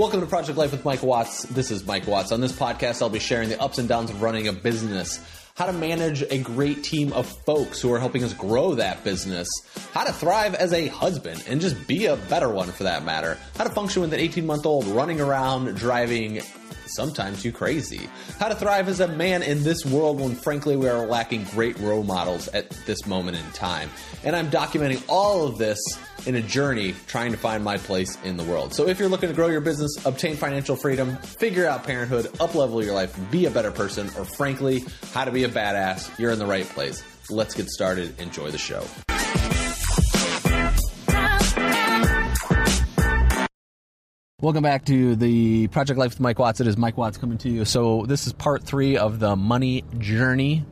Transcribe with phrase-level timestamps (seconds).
[0.00, 1.42] Welcome to Project Life with Mike Watts.
[1.42, 2.32] This is Mike Watts.
[2.32, 5.22] On this podcast, I'll be sharing the ups and downs of running a business,
[5.56, 9.46] how to manage a great team of folks who are helping us grow that business,
[9.92, 13.36] how to thrive as a husband and just be a better one for that matter,
[13.58, 16.40] how to function with an 18 month old running around driving
[16.86, 18.08] sometimes you crazy.
[18.38, 21.78] How to thrive as a man in this world when frankly we are lacking great
[21.78, 23.90] role models at this moment in time.
[24.24, 25.78] And I'm documenting all of this
[26.26, 28.74] in a journey trying to find my place in the world.
[28.74, 32.84] So if you're looking to grow your business, obtain financial freedom, figure out parenthood, uplevel
[32.84, 36.38] your life, be a better person, or frankly, how to be a badass, you're in
[36.38, 37.02] the right place.
[37.30, 38.18] Let's get started.
[38.20, 38.84] Enjoy the show.
[44.40, 46.62] Welcome back to the Project Life with Mike Watts.
[46.62, 47.66] It is Mike Watts coming to you.
[47.66, 50.64] So, this is part three of the money journey.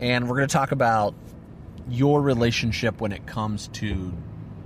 [0.00, 1.14] And we're going to talk about
[1.90, 4.14] your relationship when it comes to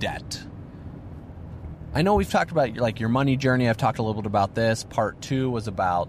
[0.00, 0.42] debt.
[1.95, 3.68] I know we've talked about like your money journey.
[3.68, 4.84] I've talked a little bit about this.
[4.84, 6.09] Part two was about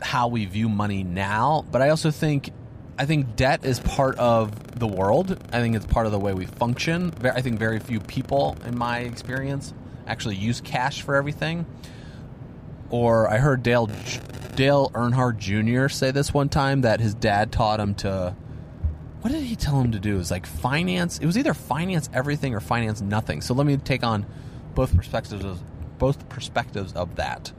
[0.00, 2.50] how we view money now, but I also think
[2.98, 5.38] I think debt is part of the world.
[5.52, 7.12] I think it's part of the way we function.
[7.22, 9.72] I think very few people, in my experience,
[10.06, 11.64] actually use cash for everything.
[12.90, 13.88] Or I heard Dale
[14.54, 15.88] Dale Earnhardt Jr.
[15.88, 18.34] say this one time that his dad taught him to.
[19.20, 20.14] What did he tell him to do?
[20.14, 21.18] It was like finance.
[21.18, 23.40] It was either finance everything or finance nothing.
[23.40, 24.26] So let me take on
[24.74, 25.60] both perspectives of,
[25.98, 27.52] both perspectives of that.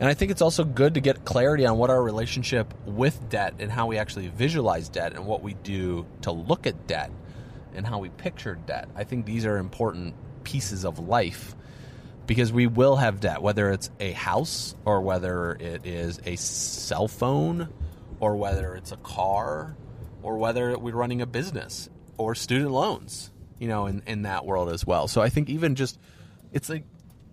[0.00, 3.54] And I think it's also good to get clarity on what our relationship with debt
[3.58, 7.10] and how we actually visualize debt and what we do to look at debt
[7.74, 8.88] and how we picture debt.
[8.94, 11.54] I think these are important pieces of life
[12.26, 17.06] because we will have debt, whether it's a house or whether it is a cell
[17.08, 17.68] phone
[18.18, 19.76] or whether it's a car
[20.26, 21.88] or whether we're running a business
[22.18, 25.06] or student loans, you know, in, in that world as well.
[25.06, 26.00] So I think even just,
[26.52, 26.82] it's like,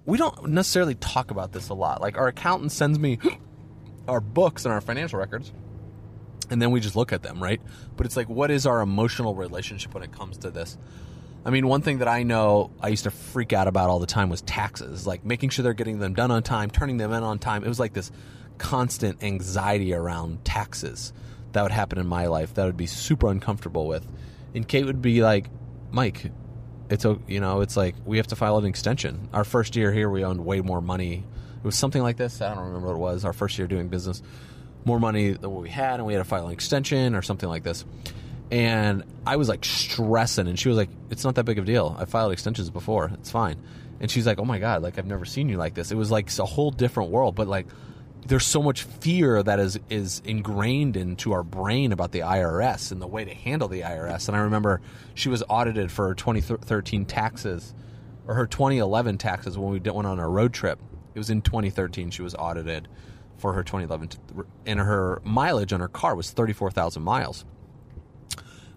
[0.05, 2.01] we don't necessarily talk about this a lot.
[2.01, 3.17] Like our accountant sends me
[4.07, 5.51] our books and our financial records
[6.51, 7.59] and then we just look at them, right?
[7.97, 10.77] But it's like, what is our emotional relationship when it comes to this?
[11.43, 14.05] I mean, one thing that I know I used to freak out about all the
[14.05, 17.23] time was taxes, like making sure they're getting them done on time, turning them in
[17.23, 17.63] on time.
[17.63, 18.11] It was like this
[18.59, 21.11] constant anxiety around taxes
[21.53, 24.05] that would happen in my life that I would be super uncomfortable with.
[24.53, 25.49] And Kate would be like,
[25.91, 26.31] Mike,
[26.89, 29.29] it's you know, it's like we have to file an extension.
[29.33, 31.23] Our first year here, we owned way more money.
[31.57, 32.41] It was something like this.
[32.41, 33.25] I don't remember what it was.
[33.25, 34.21] Our first year doing business,
[34.85, 37.47] more money than what we had, and we had to file an extension or something
[37.47, 37.85] like this.
[38.51, 41.67] And I was like stressing, and she was like, "It's not that big of a
[41.67, 41.95] deal.
[41.97, 43.11] I filed extensions before.
[43.13, 43.57] It's fine."
[43.99, 46.11] And she's like, "Oh my god, like I've never seen you like this." It was
[46.11, 47.67] like a whole different world, but like
[48.27, 53.01] there's so much fear that is is ingrained into our brain about the IRS and
[53.01, 54.27] the way to handle the IRS.
[54.27, 54.81] And I remember
[55.13, 57.73] she was audited for her 2013 taxes
[58.27, 60.79] or her 2011 taxes when we went on a road trip.
[61.13, 62.87] It was in 2013 she was audited
[63.37, 64.09] for her 2011
[64.65, 67.45] and her mileage on her car was 34,000 miles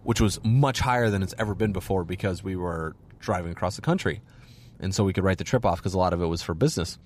[0.06, 3.82] which was much higher than it's ever been before because we were driving across the
[3.82, 4.20] country.
[4.78, 6.54] And so we could write the trip off because a lot of it was for
[6.54, 6.96] business.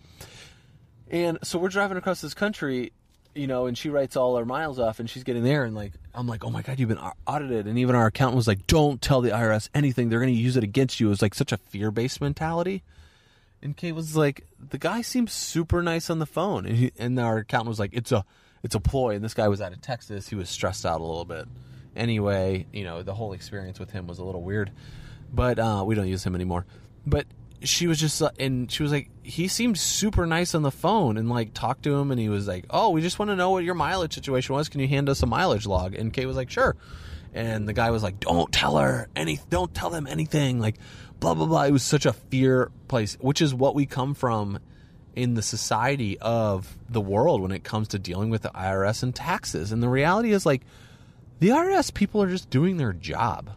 [1.10, 2.92] And so we're driving across this country,
[3.34, 5.64] you know, and she writes all our miles off and she's getting there.
[5.64, 7.66] And like, I'm like, oh my God, you've been audited.
[7.66, 10.08] And even our accountant was like, don't tell the IRS anything.
[10.08, 11.06] They're going to use it against you.
[11.06, 12.82] It was like such a fear based mentality.
[13.62, 16.64] And Kate was like, the guy seems super nice on the phone.
[16.64, 18.24] And, he, and our accountant was like, it's a,
[18.62, 19.16] it's a ploy.
[19.16, 20.28] And this guy was out of Texas.
[20.28, 21.46] He was stressed out a little bit
[21.96, 24.70] anyway, you know, the whole experience with him was a little weird.
[25.32, 26.66] But uh, we don't use him anymore.
[27.06, 27.26] But
[27.62, 31.16] she was just, uh, and she was like, he seemed super nice on the phone
[31.16, 33.50] and like talked to him, and he was like, oh, we just want to know
[33.50, 34.68] what your mileage situation was.
[34.68, 35.94] Can you hand us a mileage log?
[35.94, 36.76] And Kate was like, sure.
[37.32, 40.58] And the guy was like, don't tell her any, don't tell them anything.
[40.58, 40.76] Like,
[41.20, 41.64] blah blah blah.
[41.64, 44.58] It was such a fear place, which is what we come from
[45.14, 49.14] in the society of the world when it comes to dealing with the IRS and
[49.14, 49.72] taxes.
[49.72, 50.62] And the reality is like
[51.40, 53.50] the IRS people are just doing their job,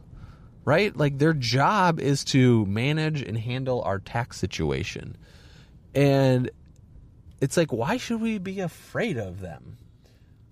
[0.66, 0.96] right?
[0.96, 5.18] Like their job is to manage and handle our tax situation.
[5.94, 6.50] And
[7.42, 9.78] it's like, why should we be afraid of them?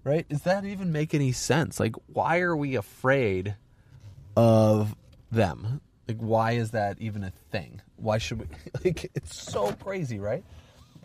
[0.04, 0.28] Right?
[0.28, 1.80] Does that even make any sense?
[1.80, 3.56] Like, why are we afraid
[4.36, 4.96] of
[5.32, 5.82] them?
[6.08, 7.82] Like, why is that even a thing?
[7.98, 8.46] Why should we?
[8.84, 10.44] Like, it's so crazy, right?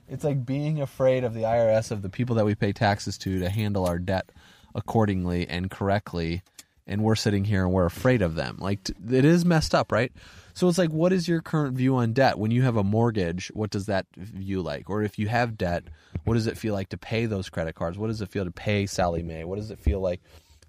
[0.09, 3.41] It's like being afraid of the IRS, of the people that we pay taxes to,
[3.41, 4.31] to handle our debt
[4.75, 6.43] accordingly and correctly
[6.87, 8.56] and we're sitting here and we're afraid of them.
[8.61, 10.12] Like it is messed up right?
[10.55, 12.38] So it's like what is your current view on debt?
[12.38, 14.88] When you have a mortgage what does that view like?
[14.88, 15.85] Or if you have debt
[16.25, 17.99] what does it feel like to pay those credit cards?
[17.99, 19.44] What does it feel to pay Sallie Mae?
[19.44, 20.21] What does it feel like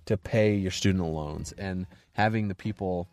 [0.06, 1.54] to pay your student loans?
[1.58, 3.08] And having the people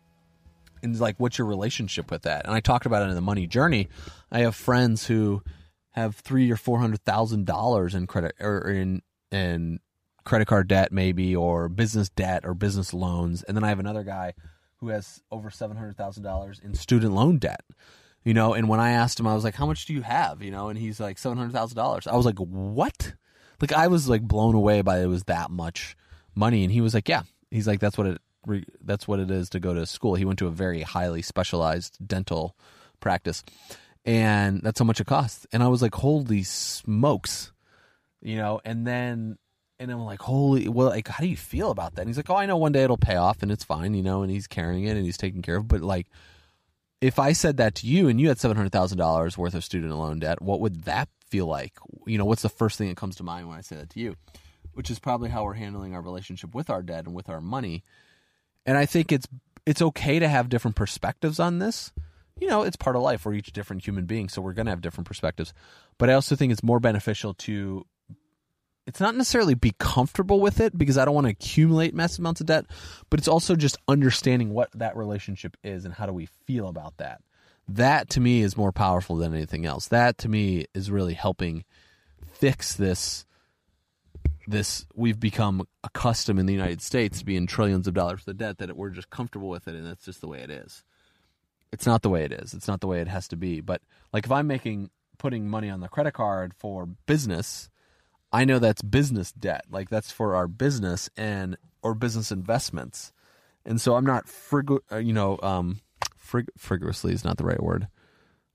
[0.83, 2.45] and like what's your relationship with that?
[2.45, 3.89] And i talked about it in the money journey.
[4.31, 5.43] I have friends who
[5.91, 9.79] have three or four hundred thousand dollars in credit or in in
[10.25, 14.03] credit card debt, maybe, or business debt or business loans, and then I have another
[14.03, 14.33] guy
[14.77, 17.61] who has over seven hundred thousand dollars in student loan debt.
[18.23, 20.41] You know, and when I asked him, I was like, "How much do you have?"
[20.41, 22.07] You know, and he's like seven hundred thousand dollars.
[22.07, 23.13] I was like, "What?"
[23.61, 25.95] Like I was like blown away by it was that much
[26.33, 28.21] money, and he was like, "Yeah." He's like, "That's what it
[28.83, 31.97] that's what it is to go to school." He went to a very highly specialized
[32.05, 32.57] dental
[32.99, 33.43] practice,
[34.03, 35.45] and that's how much it costs.
[35.53, 37.53] And I was like, "Holy smokes!"
[38.21, 39.37] You know, and then
[39.79, 42.01] and I'm like, holy, well, like, how do you feel about that?
[42.01, 44.03] And he's like, oh, I know one day it'll pay off and it's fine, you
[44.03, 45.63] know, and he's carrying it and he's taking care of.
[45.63, 45.67] It.
[45.67, 46.07] But like,
[47.01, 49.63] if I said that to you and you had seven hundred thousand dollars worth of
[49.63, 51.73] student loan debt, what would that feel like?
[52.07, 53.99] You know, what's the first thing that comes to mind when I say that to
[53.99, 54.15] you?
[54.73, 57.83] Which is probably how we're handling our relationship with our debt and with our money.
[58.65, 59.27] And I think it's
[59.65, 61.91] it's okay to have different perspectives on this.
[62.39, 63.25] You know, it's part of life.
[63.25, 65.53] We're each different human beings, so we're going to have different perspectives.
[65.97, 67.85] But I also think it's more beneficial to
[68.87, 72.41] it's not necessarily be comfortable with it because I don't want to accumulate massive amounts
[72.41, 72.65] of debt,
[73.09, 76.97] but it's also just understanding what that relationship is and how do we feel about
[76.97, 77.21] that.
[77.67, 79.87] That to me is more powerful than anything else.
[79.87, 81.65] That to me is really helping
[82.33, 83.25] fix this
[84.47, 88.37] this we've become accustomed in the United States to be in trillions of dollars of
[88.37, 90.83] debt that we're just comfortable with it and that's just the way it is.
[91.71, 92.53] It's not the way it is.
[92.53, 93.61] It's not the way it has to be.
[93.61, 93.81] But
[94.13, 97.69] like if I'm making putting money on the credit card for business,
[98.35, 99.63] I know that's business debt.
[99.71, 103.13] Like that's for our business and or business investments.
[103.65, 105.79] And so I'm not frig, uh, you know, um,
[106.21, 107.87] frig, frivolously is not the right word.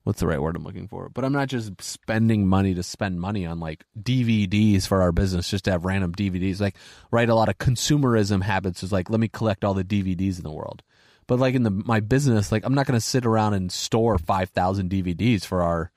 [0.03, 1.09] What's the right word I'm looking for?
[1.09, 5.49] But I'm not just spending money to spend money on like DVDs for our business
[5.49, 6.61] just to have random DVDs.
[6.61, 6.75] Like,
[7.09, 10.43] right, a lot of consumerism habits is like, let me collect all the DVDs in
[10.43, 10.83] the world.
[11.25, 14.19] But like in the my business, like I'm not going to sit around and store
[14.19, 15.91] 5,000 DVDs for our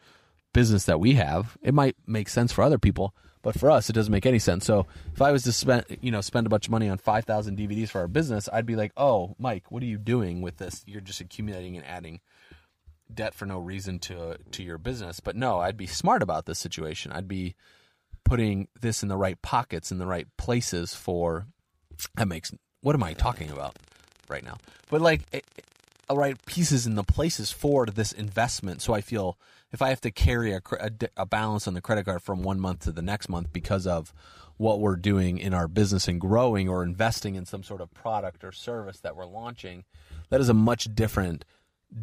[0.54, 1.58] business that we have.
[1.60, 3.14] It might make sense for other people,
[3.44, 4.64] but for us, it doesn't make any sense.
[4.64, 7.58] So if I was to spend, you know, spend a bunch of money on 5,000
[7.58, 10.82] DVDs for our business, I'd be like, oh, Mike, what are you doing with this?
[10.86, 12.20] You're just accumulating and adding
[13.12, 15.20] debt for no reason to to your business.
[15.20, 17.12] But no, I'd be smart about this situation.
[17.12, 17.54] I'd be
[18.24, 21.46] putting this in the right pockets, in the right places for.
[22.16, 22.50] That makes.
[22.80, 23.76] What am I talking about
[24.28, 24.56] right now?
[24.90, 25.44] But like, it,
[26.10, 28.82] right pieces in the places for this investment.
[28.82, 29.38] So I feel
[29.72, 32.60] if I have to carry a, a, a, balance on the credit card from one
[32.60, 34.12] month to the next month because of
[34.56, 38.44] what we're doing in our business and growing or investing in some sort of product
[38.44, 39.84] or service that we're launching,
[40.30, 41.44] that is a much different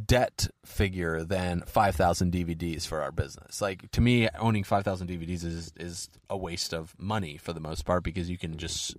[0.05, 3.61] debt figure than 5,000 DVDs for our business.
[3.61, 7.85] Like to me, owning 5,000 DVDs is is a waste of money for the most
[7.85, 8.95] part because you can just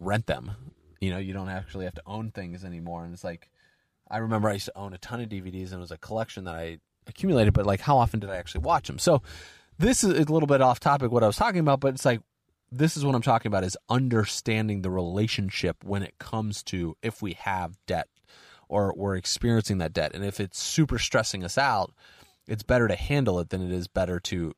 [0.00, 0.52] rent them
[1.00, 3.04] you know, you don't actually have to own things anymore.
[3.04, 3.50] And it's like,
[4.10, 6.44] I remember I used to own a ton of DVDs and it was a collection
[6.44, 8.98] that I accumulated, but like, how often did I actually watch them?
[8.98, 9.22] So
[9.78, 12.20] this is a little bit off topic what I was talking about, but it's like,
[12.70, 17.22] this is what I'm talking about is understanding the relationship when it comes to if
[17.22, 18.08] we have debt
[18.68, 20.14] or we're experiencing that debt.
[20.14, 21.94] And if it's super stressing us out,
[22.46, 24.52] it's better to handle it than it is better to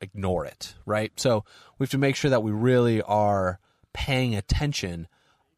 [0.00, 1.12] ignore it, right?
[1.16, 1.44] So
[1.78, 3.58] we have to make sure that we really are
[3.92, 5.08] paying attention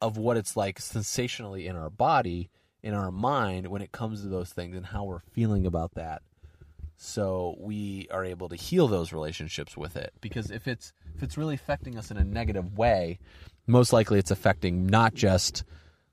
[0.01, 2.51] of what it's like sensationally in our body,
[2.83, 6.23] in our mind when it comes to those things and how we're feeling about that.
[6.97, 11.39] So we are able to heal those relationships with it because if it's if it's
[11.39, 13.19] really affecting us in a negative way,
[13.67, 15.65] most likely it's affecting not just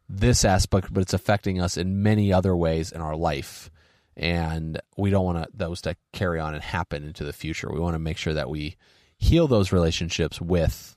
[0.10, 3.70] this aspect, but it's affecting us in many other ways in our life.
[4.16, 7.70] And we don't want those to carry on and happen into the future.
[7.72, 8.78] We want to make sure that we
[9.18, 10.97] heal those relationships with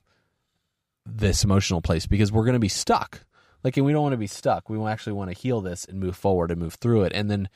[1.07, 3.25] this emotional place because we're going to be stuck.
[3.62, 4.71] Like, and we don't want to be stuck.
[4.71, 7.49] We actually want to heal this and move forward and move through it and then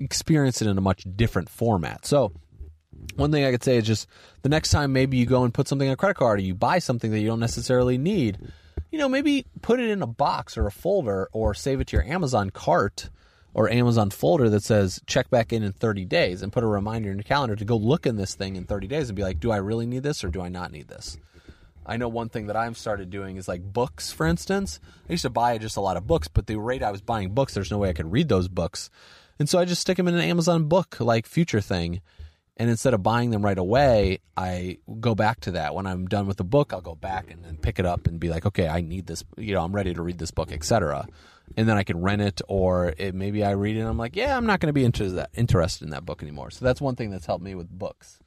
[0.00, 2.04] experience it in a much different format.
[2.04, 2.32] So,
[3.16, 4.06] one thing I could say is just
[4.42, 6.54] the next time maybe you go and put something on a credit card or you
[6.54, 8.38] buy something that you don't necessarily need,
[8.90, 11.96] you know, maybe put it in a box or a folder or save it to
[11.96, 13.10] your Amazon cart
[13.54, 17.10] or Amazon folder that says check back in in 30 days and put a reminder
[17.10, 19.40] in your calendar to go look in this thing in 30 days and be like,
[19.40, 21.18] do I really need this or do I not need this?
[21.84, 24.78] I know one thing that I've started doing is like books, for instance.
[25.08, 27.34] I used to buy just a lot of books, but the rate I was buying
[27.34, 28.90] books, there's no way I could read those books.
[29.38, 32.00] And so I just stick them in an Amazon book like future thing.
[32.56, 35.74] And instead of buying them right away, I go back to that.
[35.74, 38.20] When I'm done with the book, I'll go back and then pick it up and
[38.20, 41.08] be like, okay, I need this, you know, I'm ready to read this book, etc.
[41.56, 44.14] And then I can rent it, or it, maybe I read it and I'm like,
[44.14, 46.50] yeah, I'm not going to be into that, interested in that book anymore.
[46.50, 48.20] So that's one thing that's helped me with books.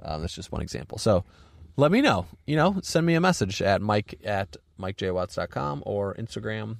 [0.00, 0.98] Um, that's just one example.
[0.98, 1.24] So
[1.76, 2.26] let me know.
[2.46, 6.78] You know, send me a message at mike at mikejwatts.com or Instagram,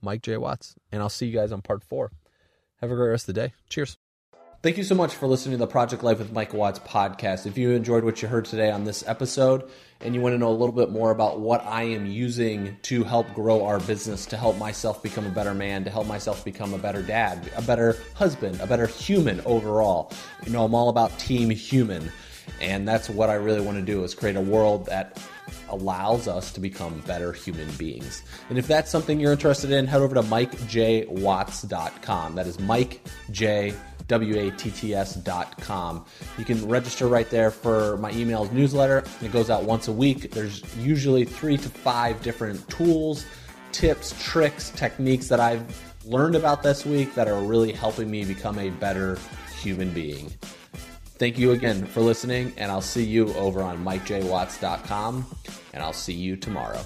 [0.00, 0.36] Mike J.
[0.36, 0.74] Watts.
[0.92, 2.10] And I'll see you guys on part four.
[2.80, 3.54] Have a great rest of the day.
[3.68, 3.96] Cheers.
[4.62, 7.44] Thank you so much for listening to the Project Life with Mike Watts podcast.
[7.44, 9.68] If you enjoyed what you heard today on this episode
[10.00, 13.04] and you want to know a little bit more about what I am using to
[13.04, 16.72] help grow our business, to help myself become a better man, to help myself become
[16.72, 20.10] a better dad, a better husband, a better human overall,
[20.46, 22.10] you know, I'm all about team human.
[22.60, 25.20] And that's what I really want to do is create a world that
[25.68, 28.22] allows us to become better human beings.
[28.48, 32.34] And if that's something you're interested in, head over to mikejwatts.com.
[32.34, 33.74] That is Mike J.
[34.06, 36.04] W-A-T-T-S.com.
[36.36, 39.02] You can register right there for my emails newsletter.
[39.22, 40.30] It goes out once a week.
[40.30, 43.24] There's usually three to five different tools,
[43.72, 45.64] tips, tricks, techniques that I've
[46.04, 49.18] learned about this week that are really helping me become a better
[49.58, 50.30] human being.
[51.16, 55.26] Thank you again for listening, and I'll see you over on MikeJWatts.com,
[55.72, 56.80] and I'll see you tomorrow.